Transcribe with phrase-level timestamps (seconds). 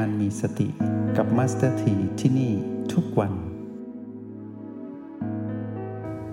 [0.00, 0.68] การมีสติ
[1.16, 2.52] กับมาสเตอร์ทีที่นี่
[2.92, 3.34] ทุกวัน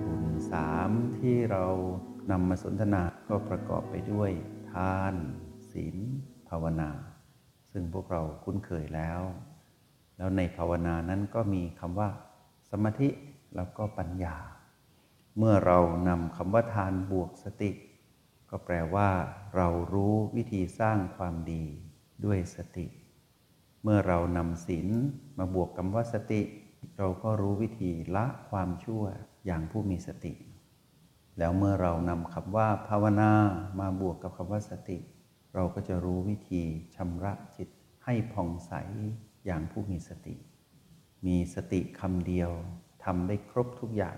[0.06, 0.90] บุญสาม
[1.20, 1.66] ที่เรา
[2.32, 4.32] นำมาสนทนาก็ประกอบไปด้วย
[4.72, 5.14] ทาน
[5.72, 5.98] ศีล
[6.50, 6.90] ภาวนา
[7.72, 9.22] ซึ่งพวกเราคุ้นเคยแล้ว
[10.18, 12.10] แล้วในภาวนานั้นก็มีคำว่า
[12.70, 13.10] สมาธิ
[13.56, 14.38] แล้วก็ปัญญา
[15.38, 17.72] เมื่อเรานำคำว่าทานบวกสติ
[18.50, 19.10] ก็แปลว่า
[19.56, 21.64] เรารู้วิธีสร้างความดี
[22.26, 22.88] ด้วยสติ
[23.84, 24.88] เมื่อเรานำศีล
[25.38, 26.42] มาบวกคำว่าสติ
[26.98, 29.04] เราก็รู้วิธีละความชั่ว
[29.46, 30.34] อย่างผู้มีสติ
[31.38, 33.32] แล้วเมื่อเรานำคำว่าภาวนา
[33.80, 34.98] มาบวกกับคำว่าสติ
[35.56, 36.64] เราก็จะรู้วิธี
[36.96, 37.70] ชำระจิต
[38.04, 38.74] ให้ผ่องใส
[39.46, 40.36] อย่างผู้มีสติ
[41.28, 42.52] มีสติคำเดียว
[43.04, 44.18] ทำได้ครบทุกอย่าง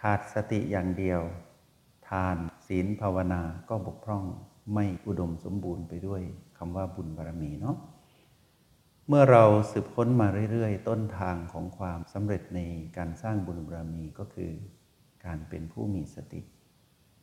[0.00, 1.20] ขาดสติอย่างเดียว
[2.08, 4.24] ทานศีลภาวนาก็บกพร่อง
[4.74, 6.22] ไม่อุดมสมบูรณ์ไปด้วย
[6.58, 7.76] คำว่าบุญบารมีเนาะ
[9.08, 12.60] เมื่อเราสืบค้นมาเรื่อยๆ ต้นทางของความสำเร็จใน
[12.96, 14.52] การสร้างบุญบารมีก็คือ
[15.24, 16.40] การเป็นผู้มีสติ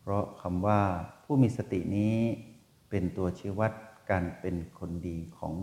[0.01, 0.81] เพราะคำว่า
[1.23, 2.17] ผู้มีสตินี้
[2.89, 3.71] เป็นตัวชี้วัด
[4.11, 5.55] การเป็นคนดีของ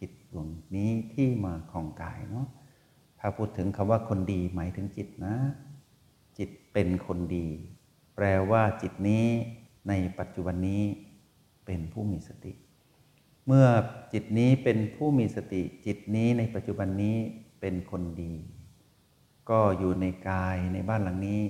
[0.00, 2.46] จิตดวงนี้ที่มาครองกายเนาะ
[3.18, 5.34] ถ้าพูดถึงคำว่าคนดีหมายถึงจิตนะ
[6.38, 7.46] จิตเป็นคนดี
[8.16, 9.26] แปลว่าจิตนี้
[9.88, 10.82] ในปัจจุบันนี้
[11.66, 12.52] เป็นผู้มีสติ
[13.46, 13.66] เมื่อ
[14.12, 17.16] จิตนี้เป็นผู้มีสติจิตนี้ในปัจจุบันนี้
[17.60, 18.34] เป็นคนดี
[19.50, 21.40] ก็อยู่ในกายในบ้านหลังนี้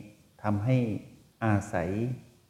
[0.42, 0.76] ทำให้
[1.44, 1.90] อาศัย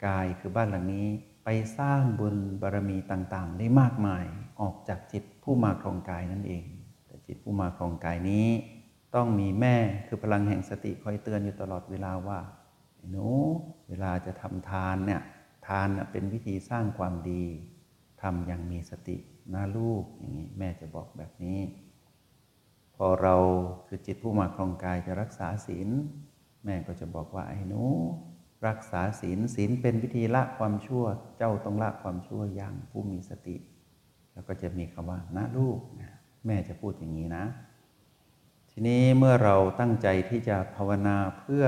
[0.06, 1.08] กายคือบ้านหลังนี้
[1.44, 4.24] ไปสร้างบุญบารมีต่างๆ ได้มากมาย
[4.60, 6.64] ออกจากจิตผู้มาครองกายนั่นเอง
[7.06, 8.48] แต่จิตผู้มาครองกายนี้
[9.14, 12.40] ต้องมีแม่คือพลังแห่งสติคอยเตือนอยู่ตลอดเวลาว่า
[13.10, 13.26] หนู
[13.88, 15.22] เวลาจะทำทานเนี่ย
[15.66, 17.44] ทานเป็นวิธีสร้างความดี
[18.22, 19.16] ทำอย่างมีสติ
[19.52, 21.60] นะลูกอย่างนี้แม่จะบอกแบบนี้
[22.96, 23.36] พอเรา
[23.86, 25.88] คือจิตผู้มาครองกายจะรักษาศีล
[26.64, 27.82] แม่ก็จะบอกว่าไอ้หนู
[28.66, 31.04] รักษาศีลศีลเป็นวิธีละความชั่ว
[31.38, 33.56] เจ้าต้องละความชั่วอย่างผู้มีสติ
[34.32, 35.78] แล้วก็จะมีคำว่านะลูก
[36.46, 37.44] แม่จะพูดอย่างนี้นะ
[38.70, 41.64] ทีนี้เมื่อเราตั้งใจที่จะภาวนาเพื่อ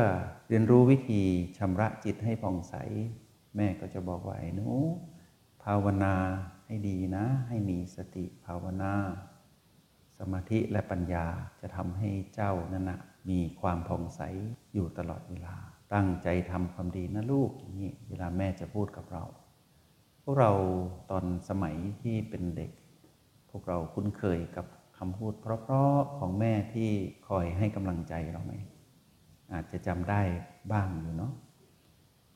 [0.49, 1.23] เรียนรู้วิธี
[1.59, 2.75] ชำระจิตให้ผ่องใส
[3.57, 4.69] แม่ก็จะบอกว่าไอ้หนู
[5.63, 6.15] ภาวนา
[6.67, 8.95] ให้ดีนะ ให้มีสติภาวนา
[10.19, 11.27] สมาธิและปัญญา
[11.61, 13.01] จะทำให้เจ้านั่นนะ
[13.31, 14.21] มีความผ่องใส
[14.75, 15.55] อยู่ตลอดเวลา
[15.95, 19.25] ตั้งใจทำความดีนะลูกอย่างนี้เวลาแม่จะพูดกับเรา
[20.23, 20.53] พวกเรา
[21.11, 22.71] ตอนสมัยที่เป็นเด็ก
[23.51, 24.67] พวกเราคุ้นเคยกับ
[24.99, 26.91] คำพูดเพราะๆของแม่ที่
[27.29, 28.55] คอยให้กำลังใจเราไหม
[29.53, 30.23] อาจจะจำได้
[30.73, 31.33] บ้างอยู่เนาะ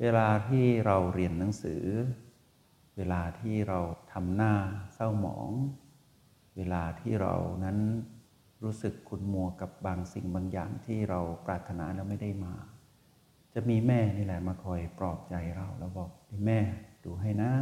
[0.00, 1.82] เวลาที่เราเรียนหนังสือ
[2.96, 3.78] เวลาที่เรา
[4.12, 4.54] ทำหน้า
[4.94, 5.50] เศร้าหมอง
[6.56, 7.34] เวลาที่เรา
[7.64, 7.78] นั้น
[8.62, 12.54] รู้สึกขุนมัวกับบางสิ่งบางอย่างที่เราปรารถนาแล้วไม่ได้มา
[13.54, 16.10] จะมีแม่นี่แหละมาคอยปลอบใจเราแล้วบอก
[16.46, 16.58] แม่
[17.04, 17.52] ดูให้นะ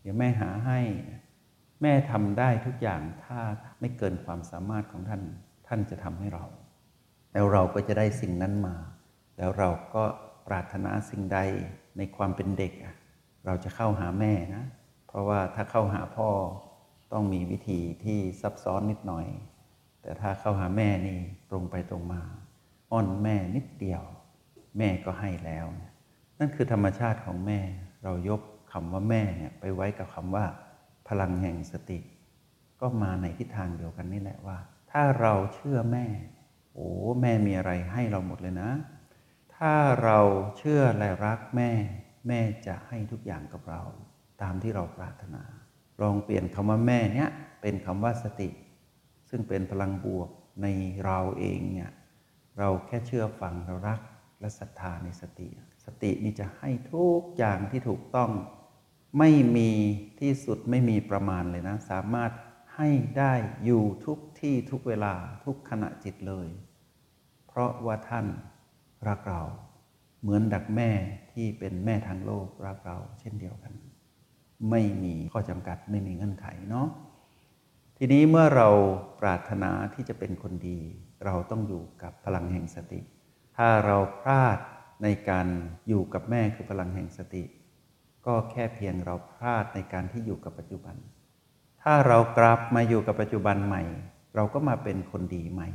[0.00, 0.80] เดี๋ยวแม่หาให้
[1.82, 3.40] แม่ทำได้ทุกอย่างถ้า
[3.80, 5.22] ไม่เกินความสามารถของท่าน
[5.66, 6.44] ท่านจะทำให้เรา
[7.32, 8.76] แล้วเราก็จะได้สิ่งนั้นมา
[9.38, 10.04] แล้วเราก็
[10.48, 11.38] ปรารถนาสิ่งใด
[11.96, 12.94] ในความเป็นเด็กอะ
[13.46, 14.64] เราจะเข้าหาแม่นะ
[15.08, 16.30] เพราะว่าถ้าเข้าหาพ่อ
[17.12, 19.26] ต้องมีวิธีที่ซับซ้อนนิดหน่อย
[20.02, 21.18] แต่ถ้าเข้าหาแม่นี่
[21.50, 22.22] ตรงไปตรงมา
[22.90, 24.02] อ้อนแม่นิดเดียว
[24.78, 25.66] แม่ก็ให้แล้ว
[26.38, 27.60] นั่นคือธรรมชาติของแม่
[28.04, 28.40] เรายก
[28.72, 30.44] คำว่าแม่เนี่ยไปไว้กับคำว่า
[31.08, 31.98] พลังแห่งสติ
[32.80, 34.58] ก็มาในทิศทางเดียวกันนี่แหละว่า
[34.90, 36.06] ถ้าเราเชื่อแม่
[36.74, 36.88] โอ้
[37.20, 38.70] แม่มีอะไรให้เราหมดเลยนะ
[39.56, 39.72] ถ้า
[40.02, 40.18] เรา
[40.58, 41.70] เชื่อและรักแม่
[42.26, 43.82] แม่จะให้ทุกอย่างกับเรา
[44.42, 45.42] ตามที่เราปรารถนา
[46.02, 47.30] ลองเปลี่ยนคำว่าแม่เนี้ย
[47.62, 48.48] เป็นคำว่าสติ
[49.30, 50.28] ซึ่งเป็นพลังบวก
[50.62, 50.66] ใน
[51.04, 51.90] เราเองเนี่ย
[52.58, 54.00] เราแค่เชื่อฟังเรารัก
[54.40, 55.48] และศรัทธาในสติ
[55.84, 58.30] สตินี่จะให้ทุกอย่างที่ถูกต้อง
[59.18, 59.70] ไม่มี
[60.20, 62.30] ที่สุดไม่มีประมาณเลยนะ สามารถ
[62.76, 62.88] ให้
[63.18, 63.34] ได้
[63.64, 65.14] อยู่ทุกที่ทุกเวลา
[65.44, 66.48] ทุกขณะจิตเลย
[67.46, 68.26] เพราะว่าท่าน
[69.08, 69.42] รักเรา
[70.20, 70.90] เหมือนดักแม่
[71.40, 73.72] ที่เป็นแม่ทางโลกรักเรา เช่นเดียวกัน
[74.70, 76.88] ไม่มีข้อจำกัดไม่มีเงื่อนไขเนาะ
[77.98, 78.68] ทีนี้เมื่อเรา
[79.20, 80.78] ปรารถนาที่จะเป็นคนดี
[81.24, 83.00] เราต้องอยู่กับพลังแห่งสติ
[83.56, 84.58] ถ้าเราพลาด
[85.02, 85.46] ในการ
[85.88, 87.44] อยู่กับแม่คือพลังแห่งสติ
[88.26, 90.96] ก็แค่เพียงเราพลาดในการที่อยู่กับปัจจุบัน
[91.82, 93.82] ถ้าเรากลับมาอยู่กับปัจจุบันใหม่
[94.34, 95.68] เราก็มาเป็นคนดีใหม่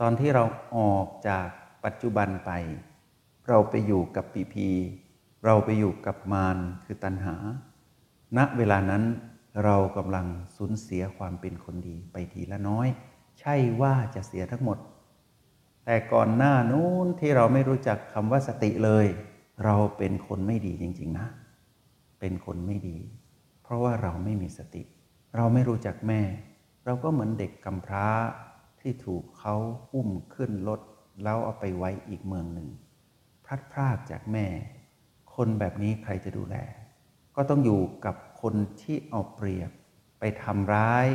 [0.00, 0.44] ตอนที่เรา
[0.76, 1.48] ออกจาก
[1.84, 2.52] ปัจจุบันไป
[3.48, 4.68] เราไปอยู่กับปีพี
[5.44, 7.36] เราไปอยู่กับมารคือตัณหา
[8.36, 9.04] ณเวลานั้น
[9.64, 10.26] เรากำลัง
[10.56, 12.88] สูญเสียความเป็นคนดีไปทีละน้อย
[13.40, 14.78] ใช่ว่าจะเสียทั้งหมด
[15.84, 19.06] แต่ก่อนหน้านู้นที่เราไม่รู้จักคำว่าสติเลย
[19.64, 21.26] เราเป็นคนไม่ดีจริง ๆ นะ
[22.20, 22.98] เป็นคนไม่ดี
[23.62, 24.82] เพราะว่าเราไม่มีสติ
[25.36, 26.22] เราไม่รู้จักแม่
[26.84, 28.06] เราก็เหมือนเด็กกำพร้า
[28.80, 29.54] ที่ถูกเขา
[29.92, 30.80] อุ้มขึ้นรถ
[31.22, 32.68] แล้วเอาไปไว้อีกเมืองหนึ่ง
[33.46, 34.46] พลัดพรากจากแม่
[35.34, 36.56] คนแบบนี้ใครจะดูแล
[37.36, 39.70] ก็ต้องอยู่กับคนที่เอาเปรียบ
[40.20, 41.06] ไปทำร้าย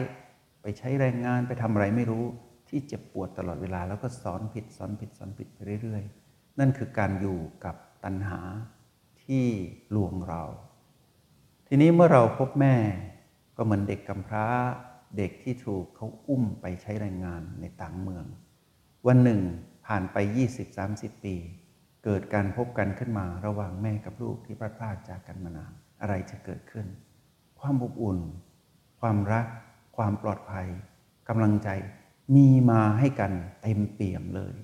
[0.62, 2.25] ไปใช้แรงงานไปทำอะไรไม่รู้
[2.69, 8.39] ที่เจ็บปวดตลอดเวลา แล้วก็สอนผิดสอนผิดสอนผิดไปเรื่อย ๆ นั่นคือการอยู่กับตัณหา
[9.24, 9.45] ที่
[9.95, 10.44] ลวงเรา
[11.68, 12.75] ทีนี้เมื่อเราพบแม่
[13.57, 14.48] ก็เหมือนเด็กกำพร้า
[15.18, 18.25] เด็กที่ถูกเขาอุ้มไปใช้แรงงานในต่างเมือง
[19.07, 19.42] วันหนึ่ง
[19.86, 20.18] ผ่านไป
[20.72, 21.36] 20-30 ปี
[22.03, 26.86] เกิดการพบกันขึ้นมาระหว่างแม่กับลูกที่พลาดพลาดจากกันมานานอะไรจะเกิดขึ้น
[27.59, 28.19] ความอบอุ่น
[29.00, 29.48] ความรัก
[29.98, 30.68] ความปลอดภัย
[31.30, 31.69] กำลังใจ
[32.36, 34.56] มีมาให้กันเต็มเปี่ยมเลย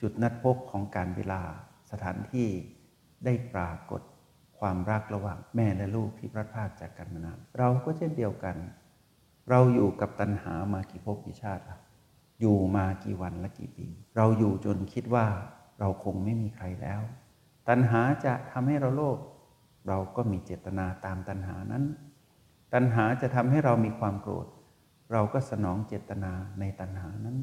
[0.00, 1.42] จุดนัดพบของการเวลา
[1.90, 2.48] สถานที่
[3.24, 4.02] ได้ปรากฏ
[4.58, 8.56] ความรักระหว่างแม่และลูกที่พลาดพลาดจากกันมานานเราก็เช่นเดียวกัน
[9.50, 11.78] เราอยู่กับตัณหามากี่ภพกี่ชาติละ
[12.40, 13.86] อยู่มากี่วันและกี่ปี
[14.16, 15.26] เราอยู่จนคิดว่า
[15.80, 17.00] เราคงไม่มีใครแล้ว
[17.68, 19.18] ตัณหาจะทำให้เราโลภ
[19.88, 21.84] เราก็มีเจตนาตามตัณหานั้น
[22.74, 24.46] ตัณหาจะทำให้เรามีความโกรธ
[25.12, 27.38] เราก็สนองเจตนาในตัณหานั้น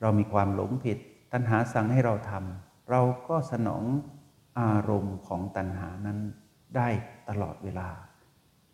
[0.00, 0.98] เรามีความหลงผิด
[1.32, 3.84] ตัณหาสั่งให้เราทำเราก็สนอง
[4.60, 6.18] อารมณ์ของตัณหานั้น
[6.76, 6.88] ได้
[7.28, 7.88] ตลอดเวลา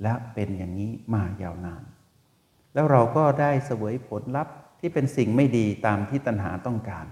[0.03, 1.83] และเป็นอย่างนี้มายาวนาน
[2.75, 7.07] แล้วเราก็ได้เสวยผลลัพธ์ที่เป็นสิ่งไม่ดีตามที่ตัณหาต้องการ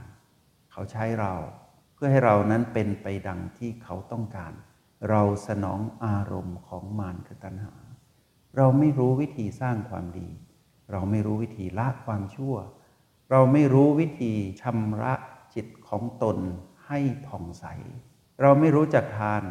[0.72, 1.32] เขาใช้เรา
[1.94, 4.52] เพื่อให้เรานั้นเป็นไปดังที่เขาต้องการ
[5.10, 7.74] เราสนองอารมณ์ของมารคือตัณหา
[8.56, 10.28] เราไม่รู้วิธีสร้างความดี
[10.92, 12.54] เราไม่รู้วิธีละความชั่ว
[13.30, 15.14] เราไม่รู้วิธีชำระ
[15.54, 16.38] จิตของตน
[16.86, 17.64] ให้ผ่องใส
[18.42, 19.42] เราไม่รู้จักทาน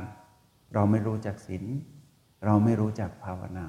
[0.73, 1.65] เราไม่รู้จักศีล
[2.45, 3.67] เราไม่รู้จักภาวนา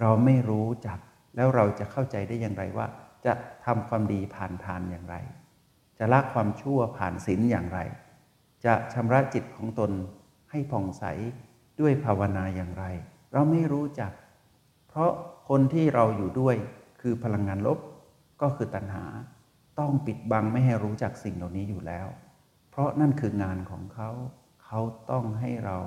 [0.00, 0.98] เราไม่รู้จัก
[1.36, 2.86] แล้วเราจะเข้าใจได้อย่างไรว่า
[3.26, 3.32] จะ
[3.64, 5.16] ทำความดีผ่านทานอย่างไร
[5.98, 7.80] จะละความชั่วผ่านศีลอย่างไร
[8.64, 9.90] จะชำระจิตของตน
[10.50, 11.04] ให้ผ่องใส
[11.80, 12.84] ด้วยภาวนาอย่างไร
[13.32, 14.12] เราไม่รู้จัก
[14.88, 15.10] เพราะ
[15.48, 16.56] คนที่เราอยู่ด้วย
[17.00, 17.78] คือพลังงานลบ
[18.42, 19.04] ก็คือตัณหา
[19.78, 22.06] ต้องปิดบังไม่ให้รู้จักสิ่งเหล่านี้อยู่แล้ว
[22.70, 24.10] เพราะนั่นคืองานของเขา
[24.64, 24.80] เขา
[25.10, 25.78] ต้องให้เรา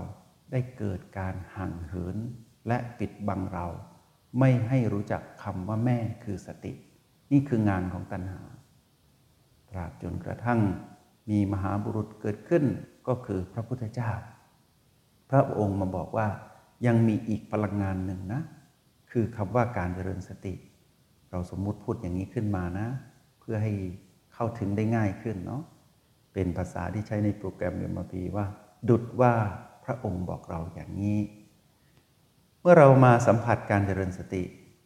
[0.52, 2.18] ได้เกิดการห่างเหิน
[2.68, 3.68] และปิดบังเรา
[4.40, 6.74] ไม่ให้รู้จักคำว่าแม่คือสติ
[7.31, 8.42] นี่คืองานของตัณหา
[9.71, 10.59] ตราบจนกระทั่ง
[11.29, 12.63] มีมหาบุรุษเกิดขึ้น
[13.07, 14.12] ก็คือพระพุทธเจ้า
[15.29, 16.27] พระองค์มาบอกว่า
[16.85, 18.41] ยังมีอีกพลังงานหนึ่งนะ
[19.12, 20.53] คือคำว่าการเจริญสติ
[21.31, 22.88] เราสมมุติพูดอย่างนี้ขึ้นมานะ
[23.39, 23.73] เพื่อให้
[24.33, 25.63] เข้าถึงได้ง่ายขึ้นเนาะ
[26.33, 28.45] เป็นภาษาที่ใช้ในโปรแกรมเอ็มพีว่า
[28.89, 29.33] ดุดว่า
[29.85, 31.19] พระองค์บอกเราอย่างนี้
[32.62, 34.44] เมื่อเรามาสัมผัสการเจริญสติ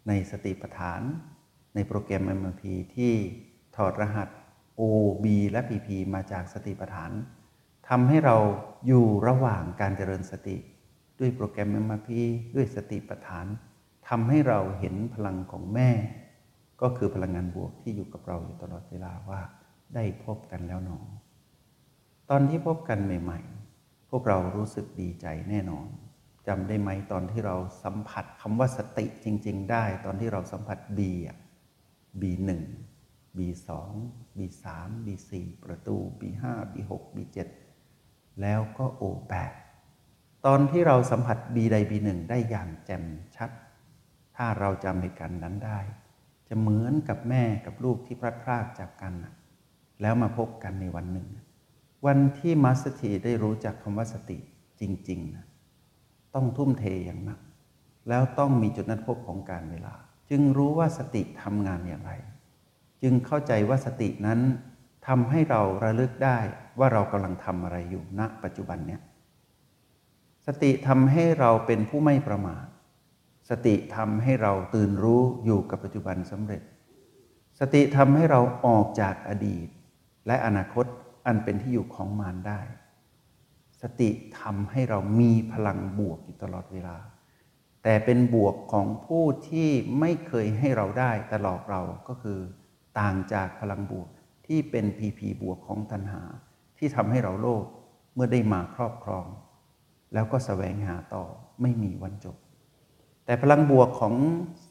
[0.07, 1.01] ในสติปัฏฐาน
[1.75, 2.63] ในโปรแกรม MLP
[2.95, 3.13] ที่
[3.75, 4.29] ถอดรหัส
[4.79, 4.81] O
[5.23, 7.11] B และ PP มาจากสติปัฏฐาน
[7.89, 8.37] ทำให้เรา
[8.87, 10.57] อยู่ระหว่างการเจริญสติ
[11.19, 12.09] ด้วยโปรแกรม MLP
[12.55, 13.45] ด้วยสติปัฏฐาน
[14.07, 15.89] ทำให้เราเห็นพลังของแม่
[16.81, 19.41] ก็คือพลังงานบวกที่อยู่กับเราอยู่ตลอดเวลาว่า
[19.95, 20.99] ได้พบกันแล้วหนอ
[22.29, 25.87] ตอนที่พบกันใหม่ๆ พวกเรารู้สึกดีใจแน่นอน
[26.47, 31.37] จำได้ไหมตอนที่เราสัมผัสคำว่าสติจริง ๆ ได้ ตอนที่เราสัมผัส B อะ
[32.21, 32.51] B1
[33.37, 33.69] B2
[34.37, 34.65] B3
[35.05, 35.31] B4
[35.63, 37.37] ประตู B5 B6 B7
[38.41, 39.51] แล้วก็ O8
[40.45, 43.03] ตอนที่เราสัมผัส B ใด B1 ได้อย่างแจ่ม
[43.35, 43.51] ชัด
[44.35, 45.79] ถ้าเราจำเหตุการณ์นั้นได้
[46.47, 49.13] จะเหมือนกับแม่กับลูกที่พลัดพรากจากกัน
[50.01, 51.27] แล้วมาพบกันในวันหนึ่ง
[52.05, 54.37] วันที่มัสถีได้รู้จักคำว่าสติ
[54.79, 55.45] จริงๆนะ
[56.35, 57.39] ต้องทุ่มเทอย่างหนัก
[58.09, 59.93] แล้วต้องมีจุดนัดพบของการเวลา
[60.29, 62.11] จึงรู้ว่าสติทำงานอย่างไร
[63.07, 64.39] จึงเข้าใจว่าสตินั้น
[65.07, 66.39] ทำให้เราระลึกได้
[66.79, 69.01] ว่าเรากำลังทำอะไรอยู่ณปัจจุบันเนี้ย
[70.47, 72.65] สติทำให้เราเป็นผู้ไม่ประมาท
[73.49, 76.61] สติทำให้เราตื่นรู้อยู่กับปัจจุบันสำเร็จ
[77.59, 79.67] สติทำให้เราออกจากอดีต
[80.27, 80.85] และอนาคต
[81.25, 82.61] อันเป็นที่อยู่ของมารได้
[83.81, 84.09] สติ
[84.39, 86.97] ทำให้เรามีพลังบวกอยู่ตลอดเวลา
[87.83, 89.69] แต่เป็นบวกของผู้ที่
[89.99, 92.39] ไม่เคยให้เราได้ตลอดเราก็คือ
[92.99, 94.09] ต่างจากพลังบวก
[94.47, 96.23] ที่เป็นพีพีบวกของตัณหา
[96.77, 97.65] ที่ทำให้เราโลภ
[98.13, 99.25] เมื่อได้มาครอบครอง
[100.13, 101.23] แล้วก็สแสวงหาต่อ
[101.61, 102.37] ไม่มีวันจบ
[103.25, 104.15] แต่พลังบวกของ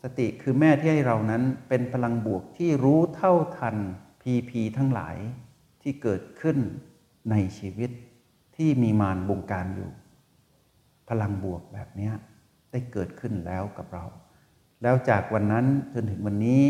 [0.02, 3.76] สติคือแม่ที่ให้เรานั้นเป็นพลังบวกที่รู้เท่าทัน
[4.22, 5.16] พีพีทั้งหลาย
[5.82, 6.58] ที่เกิดขึ้น
[7.30, 7.90] ในชีวิต
[8.56, 9.90] ที่มีมารบงการอยู่
[11.08, 12.10] พลังบวกแบบนี้
[12.70, 14.04] ได้เกิดขึ้นแล้วกับเรา
[14.82, 16.62] แล้วจากวันนั้นจนถึงวันนี้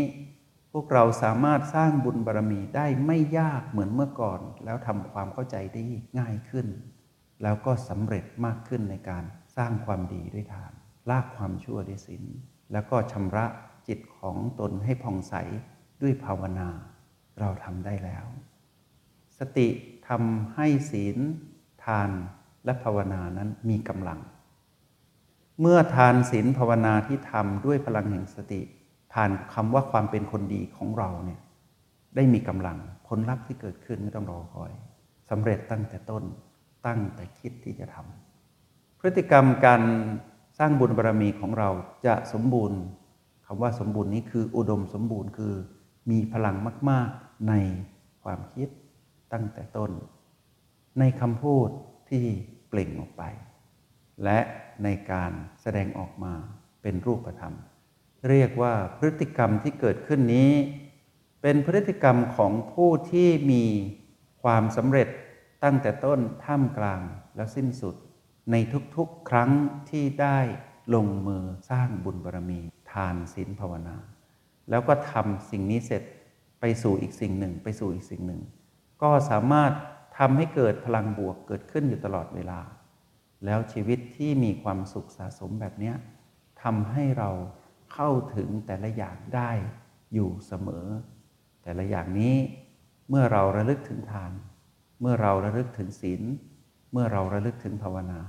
[0.79, 5.81] วกเราสามารถสร้างบุญบารรมีได้ไม่ยากเหมือนเมื่อก่อน แล้วทำความเข้าใจได้
[6.19, 6.67] ง่ายขึ้น
[7.43, 9.23] แล้วก็สำเร็จมากขึ้นในการ
[9.57, 10.71] สร้างความดีด้วยทาน
[11.09, 12.23] ลากความชั่วด้วยศีล
[12.71, 13.45] แล้วก็ชำระ
[13.87, 15.33] จิตของตนให้ผ่องใส
[16.01, 16.69] ด้วยภาวนา
[17.39, 18.25] เราทำได้แล้ว
[19.37, 19.67] สติ
[20.07, 21.17] ทำให้ศีล
[21.85, 22.09] ทาน
[22.65, 24.19] และภาวนานั้นมีกำลัง
[25.61, 28.61] เมื่อทานศีลภาวนาที่ทำด้วยพลังแห่งสติ
[29.15, 31.39] ผ่านคำว่าความเป็นคนดีของเราเนี่ย
[32.15, 34.71] ได้มีกำลังผลลัพธ์ที่เกิดขึ้นไม่ต้องรอคอย
[35.29, 36.23] สำเร็จตั้งแต่ต้น
[36.85, 39.81] ตั้งแต่คิดที่จะทำพฤติกรรมการ
[40.59, 41.69] สร้างบุญบารรมีของเรา
[42.05, 42.79] จะสมบูรณ์
[43.45, 45.53] คำว่าสมบูรณ์นี้คืออุดมสมบูรณ์คือ
[46.11, 46.55] มีพลัง
[46.89, 47.53] มาก ๆใน
[48.23, 48.69] ความคิด
[49.33, 49.91] ตั้งแต่ต้น
[50.99, 51.69] ในคำพูด
[52.09, 52.23] ที่
[52.69, 53.23] เปล่งออกไป
[54.23, 54.39] และ
[54.83, 55.31] ในการ
[55.61, 56.33] แสดงออกมา
[56.81, 57.55] เป็นรูปธรรม
[58.29, 60.51] เรียกว่าพฤติกรรมที่เกิดขึ้นนี้
[61.41, 63.65] เป็นพฤติกรรมของผู้ที่มี
[64.43, 65.07] ความสำเร็จ
[65.63, 67.01] ตั้งแต่ต้นท่ามกลาง
[67.35, 67.95] แล้วสิ้นสุด
[68.51, 68.55] ใน
[68.95, 69.51] ทุกๆ ครั้ง
[69.89, 70.39] ที่ได้
[70.95, 72.59] ลงมือสร้างบุญบารรมี
[72.91, 73.97] ทานศีลภาวนา
[74.69, 76.03] แล้วก็ทำสิ่งนี้เสร็จ
[76.59, 78.41] ไปสู่อีกสิ่งหนึ่ง ไปสู่อีกสิ่งหนึ่ง
[79.01, 79.71] ก็สามารถ
[80.17, 82.59] ทำให้เกิดพลังบวกเกิดขึ้นอยู่ตลอดเวลา
[83.45, 85.93] แล้วชีวิตที่มีความสุขสะสมแบบนี้
[86.63, 87.29] ทำให้เรา
[87.95, 89.51] เข้าถึงแต่ละอย่างได้
[90.13, 90.85] อยู่เสมอ
[91.63, 92.35] แต่ละอย่างนี้
[93.09, 94.31] เมื่อเราระลึกถึงทาน
[95.01, 96.21] เมื่อเราระลึกถึงศีล
[96.91, 98.19] เมื่อเราระลึกถึงภาวนา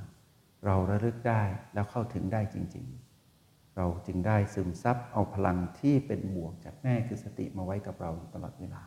[0.66, 1.42] เราระลึกได้
[1.75, 2.87] แล้วเข้าถึงได้จริง
[3.32, 8.82] ๆ เราจึงได้ซึมซับเอาพลังที่เป็นบวกจากแม่คือสติมาไว้กับเราตลอดเวลา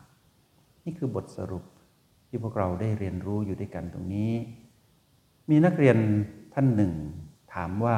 [0.84, 1.64] นี่คือบทสรุป
[2.28, 4.32] ที่พวกเราได้เรียนรู้อยู่ด้วยกันตรงนี้
[5.50, 5.96] มีนักเรียน
[6.54, 6.92] ท่านหนึ่ง
[7.54, 7.96] ถามว่า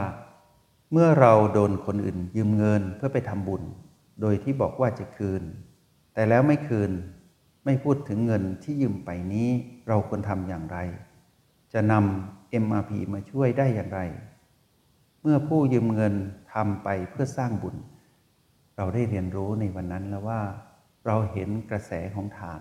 [0.93, 3.63] เมื่อเราโดนคนอื่น ยืมเงินเพื่อไปทำบุญ
[4.21, 5.43] โดยที่บอกว่าจะคืน
[6.15, 6.91] แต่แล้วไม่คืน
[7.65, 9.49] ไม่พูดถึงเงินที่ยืมไปนี้
[9.89, 10.79] เราควรทำอย่างไร
[11.73, 14.01] จะนำ MRP มาช่วยได้อย่างไร
[15.23, 16.15] เมื่อผู้ยืมเงิน
[16.53, 17.77] ทำไปเพื่อสร้างบุญ
[18.77, 20.41] เราได้เรียนรู้ในวันนั้นแล้วว่า
[21.07, 22.61] เราเห็นกระแสของทาน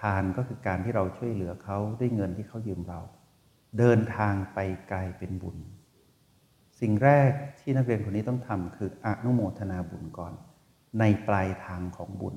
[0.00, 3.00] ทานก็คือการที่เราช่วยเหลือเขาด้วยเงินที่เขายืมเรา
[3.78, 5.56] เดินทางไปไกลเป็นบุญ
[6.80, 7.30] สิ่งแรก
[7.60, 10.32] ที่นักเรียนคนนี้ต้องทำคืออนุโมทนาบุญก่อน
[11.00, 12.36] ในปลายทางของบุญ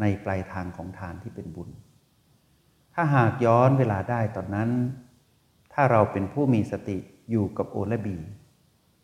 [0.00, 1.68] ในปลายทางของทานที่เป็นบุญ
[2.94, 4.70] ถ้าหากย้อนเวลาได้ตอนนั้น
[5.72, 6.98] ถ้าเราเป็นผู้มีสติ
[7.30, 8.16] อยู่กับโอและบี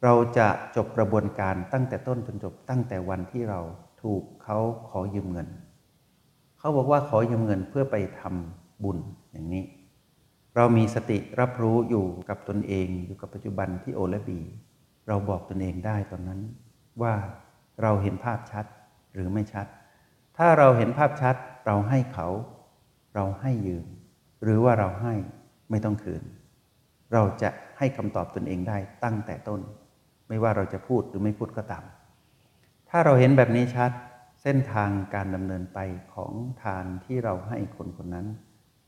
[0.05, 3.61] เราจะจบกระบวนการตั้งแต่ต้นจนจบตั้งแต่วันที่เรา
[4.03, 4.59] ถูกเขา
[4.89, 5.49] ขอยืมเงิน
[6.59, 8.99] เขาบอกว่าขอยืมเงินเพื่อไปทำบุญ
[9.33, 9.65] อย่างนี้
[10.61, 14.41] เรามีสติรับรู้อยู่กับตนเอง อยู่กับปัจจุบันที่โอและบี
[15.09, 16.41] เราบอกตนเองได้ตอนนั้น
[17.03, 17.15] ว่า
[17.83, 18.65] เราเห็นภาพชัด
[19.15, 19.67] หรือไม่ชัด
[20.39, 21.37] ถ้าเราเห็นภาพชัด
[21.67, 22.29] เราให้เขา
[23.15, 23.87] เราให้ยืม
[24.43, 25.15] หรือว่าเราให้
[25.71, 26.23] ไม่ต้องคืน
[27.13, 29.61] เราจะให้คำตอบตนเองได้ตั้งแต่ต้น
[30.29, 31.85] ไม่ว่าเราจะพูดหรือไม่พูดก็ตาม
[32.89, 33.91] ถ้าเราเห็นแบบนี้ชัด
[34.43, 35.79] เส้นทางการดำเนินไป
[36.15, 38.29] ของทานที่เราให้คนคนนั้น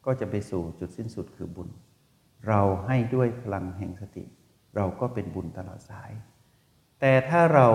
[0.04, 1.69] ก็จะไปสู่จุดสิ้นสุดคือบุญ
[2.49, 4.25] เราให้ด้วยพลังแห่งสติ
[4.76, 6.11] เราก็เป็นบุญตลอดสาย
[7.00, 7.69] แต่ถ้าเรา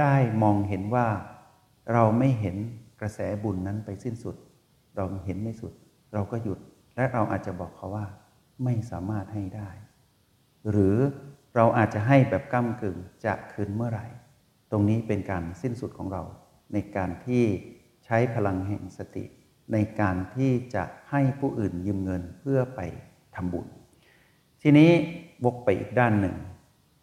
[0.00, 1.08] ได้มองเห็นว่า
[1.92, 2.56] เราไม่เห็น
[3.00, 4.36] กระแสบุญนั้นไปสิ้นสุด
[4.96, 5.72] เราเห็นไม่สุด
[6.14, 6.58] เราก็หยุด
[6.96, 8.06] และเราอาจจะบอกเขาว่า
[8.64, 9.70] ไม่สามารถให้ได้
[10.70, 10.96] หรือ
[11.56, 14.06] เราอาจจะให้แบบก้ากึ่งจะคืนเมื่อไหร่
[14.70, 16.22] ตรงนี้เป็นการสิ้นสุดของเรา
[16.72, 17.42] ในการที่
[18.04, 19.24] ใช้พลังแห่งสติ
[19.72, 22.80] ในการที่จะให้ผู้อื่นยืมเงินเพื่อไป
[23.36, 23.66] ทำบุญ
[24.62, 24.90] ทีนี้
[25.44, 26.36] วกไปอีกด้านหนึ่ง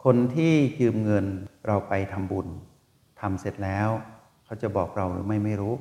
[0.05, 1.25] คนที่ยืมเงิน
[1.67, 2.47] เราไปทำบุญ
[3.21, 3.89] ทำเสร็จแล้ว
[4.45, 5.75] เขาจะบอกเราหรือไม่ไม่รู้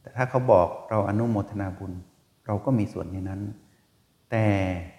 [0.00, 1.92] แต่ถ้าเขาบอกเราอนุโมทนาบุญ
[2.46, 3.42] เราก็มีส่วนในนั้น
[4.30, 4.46] แต่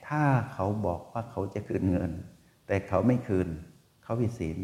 [0.08, 0.24] ถ้า
[0.54, 2.12] เขาบอกว่าเขาจะคืนเงิน
[2.68, 3.48] แต่เขาไม่คืน
[4.04, 4.58] เขาผิดศีล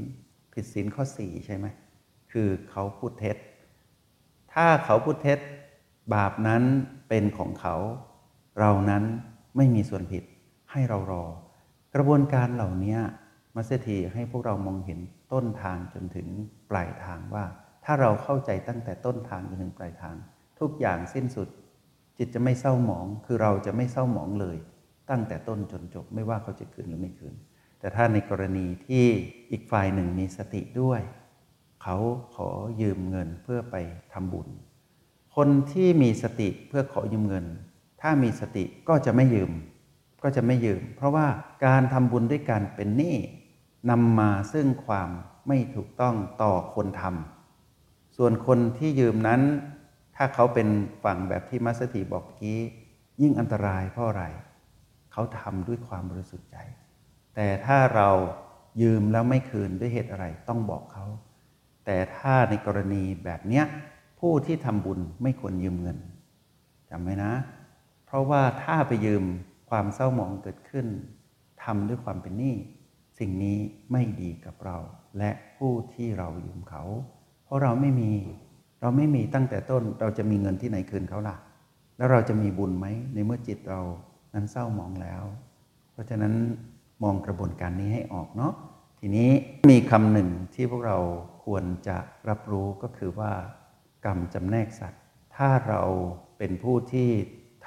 [0.53, 1.65] ผิดศีลข้อสี่ใช่ไหม
[2.31, 3.37] คือเขาพูดเท็จ
[4.53, 5.39] ถ้าเขาพูดเท็จ
[6.13, 6.63] บาปนั้น
[7.09, 7.75] เป็นของเขา
[8.59, 9.03] เรานั้น
[9.57, 10.23] ไม่มีส่วนผิด
[10.71, 11.25] ให้เรารอ
[11.95, 12.97] กระบวนการเหล่านี้
[13.55, 14.99] มาเสถีให้พวกเรามองเห็น
[15.33, 16.27] ต้นทางจนถึง
[16.69, 17.45] ปลายทางว่า
[17.85, 20.15] ถ้าเราเข้าใจตั้งแต่ต้นทางจนถึงปลายทาง
[20.59, 21.47] ทุกอย่างสิ้นสุด
[22.17, 24.57] จิตจะไม่เศร้าหมองคือเราจะไม่เศร้าหมองเลย
[25.09, 27.35] ตั้งแต่ต้นจนจบไม่ว่าเขาจะคืนหรือไม่คืน
[27.79, 29.05] แต่ถ้าในกรณีที่
[29.51, 31.01] อีกฝ่ายหนึ่งมีสติด้วย
[31.83, 31.97] เขา
[32.35, 32.49] ขอ
[32.81, 33.75] ยืมเงินเพื่อไป
[34.13, 34.49] ทำบุญ
[35.35, 37.45] คนที่มีสติเพื่อขอยืมเงิน
[38.01, 39.51] ถ้ามีสติก็จะไม่ยืม
[40.23, 41.27] ก็จะไม่ยืม เพราะว่า
[41.65, 43.17] การทำบุญด้วยการเป็นหนี้
[43.89, 45.09] นำมาซึ่งความ
[45.47, 49.41] ไม่ถูกต้องต่อคนทำส่วนคนที่ยืมนั้น
[50.15, 50.67] ถ้าเขาเป็น
[51.03, 52.59] ฝั่งแบบที่มัสถีบอกเมื่อกี้
[53.21, 54.25] ยิ่งอันตรายเพราะอะไร
[55.11, 56.57] เขาทำด้วยความบริสุทธิ์ใจ
[57.35, 58.09] แต่ถ้าเรา
[58.81, 61.05] ยืมแล้วไม่คืนด้วยเหตุอะไรต้องบอกเขา
[61.85, 63.65] แต่ถ้าในกรณีแบบเนี้ย
[64.29, 65.97] ผู้ที่ทำบุญไม่ควรยืมเงิน
[66.89, 67.31] จำไว้นะ
[68.05, 69.23] เพราะว่าถ้าไปยืม
[69.69, 70.87] ความเศร้าหมองเกิดขึ้น
[71.63, 72.55] ทำด้วยความเป็นหนี้
[73.19, 73.57] สิ่งนี้
[73.91, 74.77] ไม่ดีกับเรา
[75.17, 76.83] และผู้ที่เรายืมเขา
[77.43, 78.11] เพราะเราไม่มี
[78.81, 81.35] เราไม่มีตั้งแต่ต้นเราจะมีเงินที่ไหนคืนเขาล่ะ
[81.97, 83.81] แล้วเราจะมีบุญไหมในเมื่อจิตเรา
[84.33, 85.23] นั้นเศร้าหมองแล้ว
[85.91, 86.33] เพราะฉะนั้น
[87.03, 88.53] มองกระบวนการนี้ให้ออกเนาะ
[88.99, 89.29] ทีนี้
[89.71, 90.97] มีคำหนึ่งที่พวกเรา
[91.45, 91.97] ควรจะ
[92.29, 93.31] รับรู้ก็คือว่า
[94.05, 95.01] กรรมจำแนกสัตว์
[95.35, 95.81] ถ้าเรา
[96.37, 97.09] เป็นผู้ที่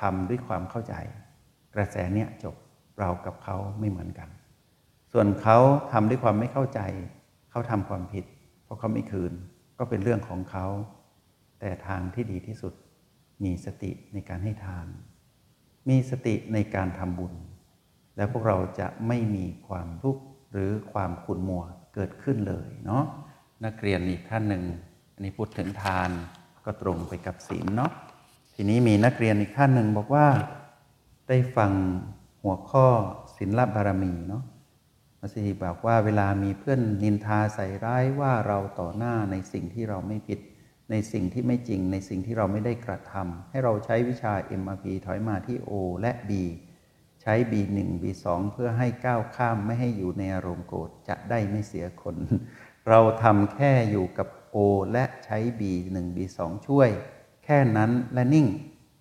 [0.01, 0.95] ทำด้วยความเข้าใจ
[1.75, 2.57] กระแสเนี้ยจบ
[2.99, 4.29] เรากับเขาไม่เหมือนกัน
[5.13, 5.59] ส่วนเขา
[5.93, 6.81] ทำด้วยความไม่เข้าใจ
[7.51, 8.25] เขาทำความผิด
[8.65, 9.33] เพราะเขาไม่คืน
[9.79, 10.67] ก็เป็นเรื่องของเขา
[11.61, 12.75] แต่ทางที่ดีที่สุด
[13.45, 14.87] มีสติในการให้ทาน
[15.89, 17.35] มีสติในการทำบุญ
[18.17, 21.65] แล้วพวกเราจะไม่มีความทุกข์หรือความขุ่นมัว
[21.95, 23.05] เกิดขึ้นเลยเนาะ
[23.65, 24.65] นักเรียนอีกท่านหนึ่ง
[25.19, 26.11] อันนี้พูดถึงทาน
[26.65, 27.93] ก็ตรงไปกับศีลเนาะ
[28.55, 30.27] ทีนี้มีนักเรียนอีกท่านหนึ่งบอกว่า
[31.29, 31.73] ได้ฟัง
[32.43, 32.87] หัวข้อ
[33.37, 34.43] ศีลบารมีเนาะ
[35.21, 40.41] มัสยิดบอกว่าเวลามีเพื่อนนินทาใส่ร้ายว่าเราต่อหน้าในสิ่งที่เราไม่ผิด
[40.91, 46.31] ในสิ่งที่ไม่จริง ในสิ่งที่เราไม่ได้กระทำให้เราใช้วิชา MRP ถอยมาที่ O และ B
[47.23, 52.17] ใช้ B1 B2 เพื่อให้ก้าวข้ามไม่ให้อยู่ในอารมณ์โกรธจะได้ไม่เสียคน
[52.89, 54.57] เราทำแค่อยู่กับ O
[54.93, 56.89] และใช้ B1 B2 ช่วย
[57.45, 58.47] แค่นั้นและนิ่ง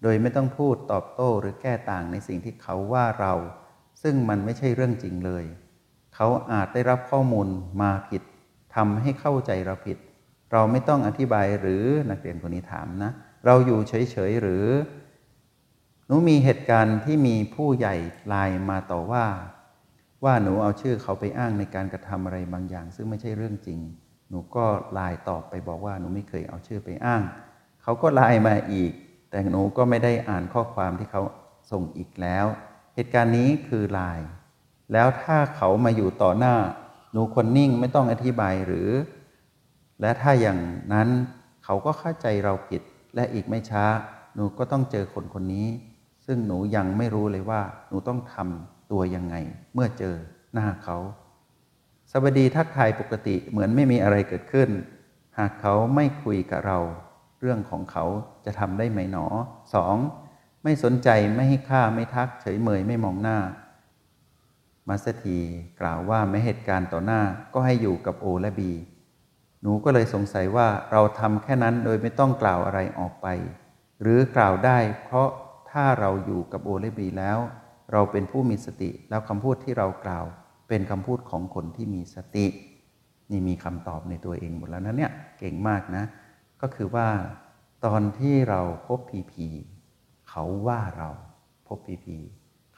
[0.03, 3.33] โดยไม่ต้องพูดตอบโต้หรือแก้ต่างในสิ่งที่เขาว่าเรา
[4.03, 5.45] ซึ่งมันไม่ใช่เรื่องจริงเลย
[6.15, 7.47] เขาอาจได้รับข้อมูล
[7.81, 8.21] มาผิด
[8.75, 9.97] ทำให้เข้าใจเราผิด
[10.51, 13.11] เราไม่ต้องอธิบายหรือนักเรียนคนนี้ถามนะ
[13.45, 14.65] เราอยู่เฉยๆหรือ
[16.07, 17.95] หนูมีเหตุการณ์ที่มีผู้ใหญ่
[18.27, 19.25] ไลน์มาต่อว่า
[20.23, 23.79] ว่าหนูเอาชื่อเขาไปอ้างในการกระทำอะไรบางอย่าง ซึ่งไม่ใช่เรื่องจริง
[24.29, 27.21] หนูก็ไลน์ตอบไปบอกว่าหนูไม่เคยเอาชื่อไปอ้าง
[27.83, 28.91] เขาก็ไลน์มาอีก
[29.29, 31.21] แต่หนูก็ไม่ได้อ่านข้อความที่เขา
[31.71, 32.45] ส่งอีกแล้ว
[32.95, 34.27] เหตุการณ์นี้คือไลน์
[34.93, 36.55] แล้วถ้าเขามาอยู่ต่อหน้า
[37.11, 38.89] หนูคนนิ่งไม่ต้องอธิบายหรือ
[40.01, 40.59] และถ้าอย่าง
[40.93, 41.09] นั้น
[41.65, 42.81] เขาก็เข้าใจเราผิด
[43.15, 43.85] และอีกไม่ช้า
[44.35, 45.67] หนูก็ต้องเจอคนคนนี้
[46.25, 49.35] ซึ่งหนูยังไม่รู้เลยว่า หนูต้องทำตัวยังไง
[49.73, 50.15] เมื่อเจอ
[50.53, 50.97] หน้าเขา
[52.11, 54.69] สวัสดีทักทายปกติเหมือนไม่มีอะไรเกิดขึ้น
[55.37, 56.79] หากเขาไม่คุยกับเรา
[57.39, 58.05] เรื่องของเขา
[58.45, 59.25] จะทำได้ไหมหนอ
[59.73, 59.95] สอง
[60.63, 63.39] ไม่สนใจไม่ให้ค่าไม่ทักเฉยเมยไม่มองหน้า
[64.87, 65.39] มาสถี
[65.81, 67.21] กล่าวว่าไม่เหตุการณ์ต่อหน้า
[67.53, 68.71] ก็ให้อยู่กับโอและบี
[69.61, 73.27] หนูก็เลยสงสัยว่าเราทำแค่นั้นโดยไม่ต้องกล่าวอะไรออกไป
[74.01, 75.29] หรือกล่าวได้เพราะ
[75.71, 77.39] ถ้าเราอยู่กับโอและบีแล้ว
[77.91, 80.25] เราเป็นผู้มีสติแล้วคำพูดที่เรากล่าว
[80.67, 82.45] เป็นคำพูดของคนที่มีสติ
[83.31, 86.05] นี่มีคำตอบในตัวเองหมดแล้วนะเนี่ยเก่งมากนะ
[86.61, 87.07] ก็คือว่า
[87.85, 89.47] ตอนที่เราพบพีพี
[90.29, 91.09] เขาว่าเรา
[91.67, 92.17] พบพีพี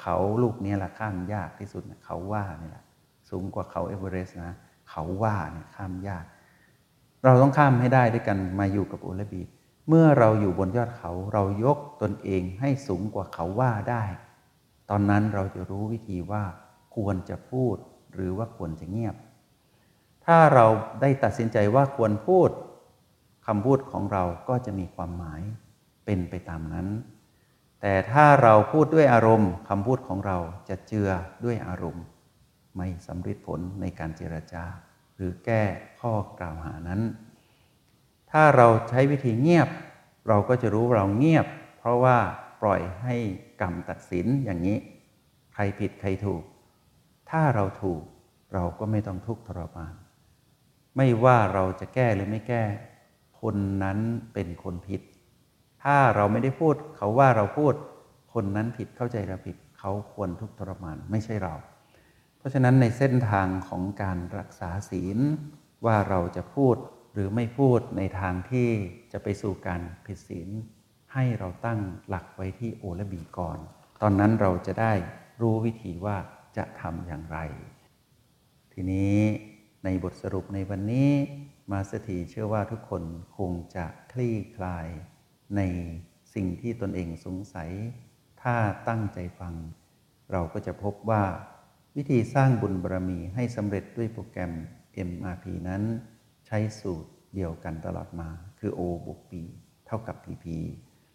[0.02, 2.84] เขาลูกนี้แหละข้ามยากที่สุดเขาว่านี่แหละ
[3.30, 4.54] สูงกว่าเขาเอเวอเรสต์นะ
[4.90, 6.26] เขาว่าเนี่ยข้ามยาก
[7.24, 9.42] เราต้องข้ามให้ได้ด้วยกันมาอยู่กับโอลบี
[9.88, 14.04] เมื่อเราอยู่บนยอดเขาเรายกตนเองให้สูงกว่าเขาว่าได้
[14.90, 16.44] ตอนนั้นเราจะรู้วิธีว่า
[16.96, 17.76] ควรจะพูด
[18.14, 19.16] หรือว่าควรจะเงียบ
[20.26, 20.66] ถ้าเรา
[21.02, 22.50] ได้ตัดสินใจว่าควรพูด
[23.48, 25.42] คำพูดของเราก็จะมีความหมาย
[26.06, 26.88] เป็นไปตามนั้น
[27.82, 30.38] แต่ถ้าเราพูดด้วยอารมณ์คำพูดของเรา
[30.70, 31.10] จะเจือ
[31.44, 32.06] ด้วยอารมณ์
[32.78, 34.64] ไม่สำเร็จผลในการเจรจา
[35.16, 35.64] หรือแก้
[36.00, 37.02] ข้อกล่าวหานั้น
[38.32, 39.70] ถ้าเราใช้วิธีเงียบ
[40.28, 41.48] เราก็จะรู้เราเงียบ
[41.78, 42.18] เพราะว่า
[42.62, 43.16] ปล่อยให้
[43.62, 44.78] กรรมตัดสินอย่างนี้
[45.54, 46.44] ใครผิดใครถูก
[47.30, 48.02] ถ้าเราถูก
[48.54, 49.94] เราก็ไม่ต้องทุกข์ทรมาน
[50.98, 52.64] ไม่ว่าเราจะแก้หรือไม่แก้
[53.42, 54.00] คนนั้น
[54.34, 55.02] เป็นคนผิด
[55.84, 57.74] ถ้าเราไม่ได้พูด เขาว่าเราพูด
[58.34, 61.56] คนนั้นผิดเข้าใจเราผิด เขาควรทุกข์ทรมานไม่ใช่เรา
[62.38, 65.18] เพราะฉะนั้นในเส้นทางของการรักษาศีล
[65.86, 66.76] ว่าเราจะพูด
[67.14, 68.70] หรือไม่พูดในทางที่
[69.12, 70.50] จะไปสู่การผิดศีล
[71.14, 73.58] ให้เราตั้งหลักไว้ที่โอและบีก่อน
[74.02, 74.94] ตอนนั้นเราจะได้
[75.42, 76.18] รู้วิธีว่า
[76.60, 77.40] จะทำอย่างไร
[78.74, 79.18] ทีนี้
[79.84, 81.12] ในบทสรุปในวันนี้
[81.72, 83.04] มาสถีเชื่อว่าทุกคน
[83.38, 84.88] คงจะคลี่คลาย
[85.56, 85.62] ใน
[86.34, 87.70] สิ่งที่ตนเองสงสัย
[88.42, 88.56] ถ้า
[88.88, 89.54] ตั้งใจฟัง
[90.32, 91.24] เราก็จะพบว่า
[91.96, 94.54] วิธีสร้างบุญบารรมีให้สำเร็จด้วยโปรแกรม
[95.10, 95.84] MRP นั้น
[96.48, 99.32] ใช้สูตรเดียวกันตลอดมา คือ O บวก P
[99.88, 100.46] เท่ากับ PP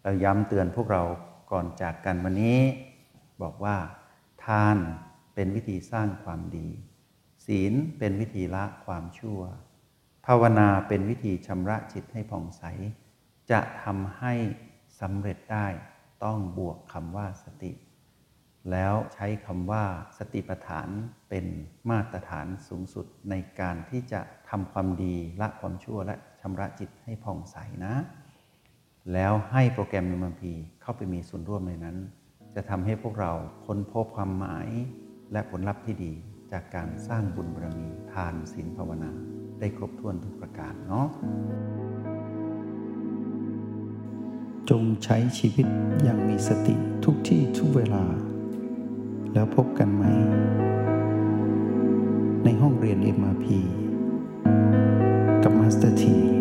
[0.03, 1.03] เราย้ำเตือนพวกเรา
[1.51, 2.59] ก่อนจากกันวันนี้
[3.41, 3.77] บอกว่า
[4.45, 4.77] ทาน
[5.35, 6.67] เป็นวิธีสร้างความดี
[7.45, 9.39] ศีลเป็นวิธีละความชั่ว
[10.25, 12.63] ภาวนาเป็นวิธีชำระจิตให้ผ่องใส
[13.51, 14.33] จะทำให้
[15.01, 15.67] สำเร็จได้
[16.23, 17.71] ต้องบวกคำว่าสติ
[18.71, 19.83] แล้วใช้คำว่า
[20.17, 20.89] สติปัฏฐาน
[21.29, 21.45] เป็น
[21.89, 27.93] มาตรฐานสูงสุดในการที่จะทำความดีละความชั่วและชำระจิตให้ผ่องใสนะ
[29.13, 31.97] แล้วให้โปรแกรมมพีเข้าไปมีส่วนร่วมในนั้น
[32.55, 33.33] จะทำให้พวกเรา
[33.65, 34.67] ค้นพบความหมาย
[35.31, 36.13] และผลลัพธ์ที่ดี
[36.51, 39.11] จากการสร้างบุญบารมีทานศีลภาวนา
[39.59, 41.07] ได้ครบถ้วนทุกประการเนาะ
[44.69, 45.67] จงใช้ชีวิต
[46.03, 48.03] อย่างมีสติทุกที่ทุกเวลา
[49.33, 50.03] แล้วพบกันไหม
[52.43, 53.45] ในห้องเรียน MRP
[55.43, 56.34] กับมาสเตอร์ที